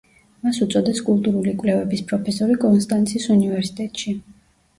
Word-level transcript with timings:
მას 0.45 0.55
უწოდეს 0.65 1.01
კულტურული 1.09 1.53
კვლევების 1.63 2.01
პროფესორი 2.13 2.57
კონსტანცის 2.65 3.29
უნივერსიტეტში. 3.37 4.17